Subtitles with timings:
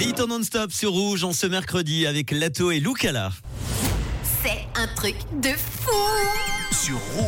[0.00, 3.32] En non-stop sur Rouge en ce mercredi avec Lato et Lucala.
[4.42, 5.90] C'est un truc de fou
[6.70, 7.27] sur Rouge.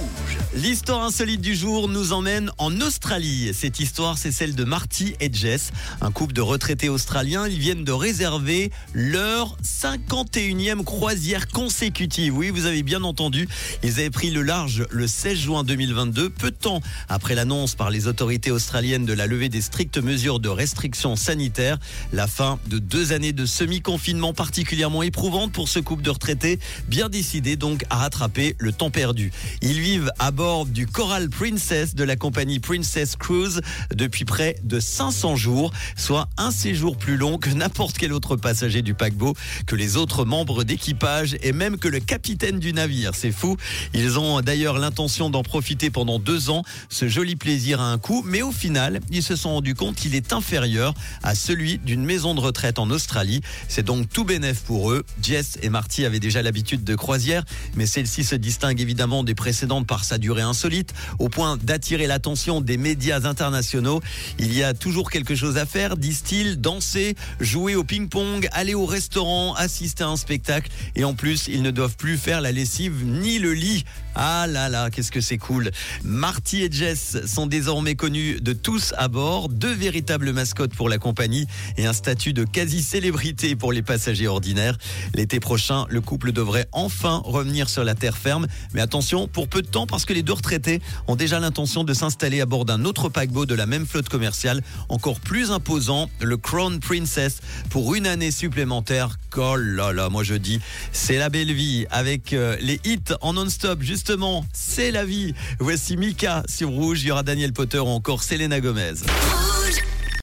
[0.52, 3.52] L'histoire insolite du jour nous emmène en Australie.
[3.54, 5.70] Cette histoire, c'est celle de Marty et Jess,
[6.00, 7.46] un couple de retraités australiens.
[7.46, 12.36] Ils viennent de réserver leur 51e croisière consécutive.
[12.36, 13.48] Oui, vous avez bien entendu.
[13.84, 17.90] Ils avaient pris le large le 16 juin 2022, peu de temps après l'annonce par
[17.90, 21.78] les autorités australiennes de la levée des strictes mesures de restriction sanitaire.
[22.12, 26.58] La fin de deux années de semi-confinement particulièrement éprouvante pour ce couple de retraités,
[26.88, 29.30] bien décidé donc à rattraper le temps perdu.
[29.62, 33.60] Ils vivent à du Coral Princess de la compagnie Princess Cruise
[33.94, 38.80] depuis près de 500 jours, soit un séjour plus long que n'importe quel autre passager
[38.80, 43.14] du paquebot, que les autres membres d'équipage et même que le capitaine du navire.
[43.14, 43.58] C'est fou.
[43.92, 46.64] Ils ont d'ailleurs l'intention d'en profiter pendant deux ans.
[46.88, 50.14] Ce joli plaisir a un coût, mais au final, ils se sont rendus compte qu'il
[50.14, 53.42] est inférieur à celui d'une maison de retraite en Australie.
[53.68, 55.04] C'est donc tout bénéf pour eux.
[55.20, 59.86] Jess et Marty avaient déjà l'habitude de croisière, mais celle-ci se distingue évidemment des précédentes
[59.86, 64.00] par sa durée insolite, au point d'attirer l'attention des médias internationaux.
[64.38, 68.86] Il y a toujours quelque chose à faire, disent-ils, danser, jouer au ping-pong, aller au
[68.86, 70.70] restaurant, assister à un spectacle.
[70.94, 73.84] Et en plus, ils ne doivent plus faire la lessive ni le lit.
[74.14, 75.70] Ah là là, qu'est-ce que c'est cool.
[76.04, 80.98] Marty et Jess sont désormais connus de tous à bord, deux véritables mascottes pour la
[80.98, 84.76] compagnie et un statut de quasi-célébrité pour les passagers ordinaires.
[85.14, 88.46] L'été prochain, le couple devrait enfin revenir sur la terre ferme.
[88.74, 91.94] Mais attention, pour peu de temps, parce que les deux retraités ont déjà l'intention de
[91.94, 96.36] s'installer à bord d'un autre paquebot de la même flotte commerciale, encore plus imposant, le
[96.36, 97.38] Crown Princess,
[97.70, 99.16] pour une année supplémentaire.
[99.38, 100.60] Oh là là, moi je dis,
[100.92, 103.80] c'est la belle vie avec euh, les hits en non-stop.
[103.80, 105.32] Justement, c'est la vie.
[105.58, 108.96] Voici Mika sur Rouge, il y aura Daniel Potter ou encore Selena Gomez.